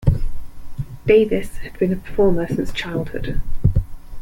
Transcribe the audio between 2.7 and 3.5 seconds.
childhood.